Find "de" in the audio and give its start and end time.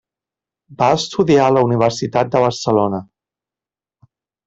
2.37-2.45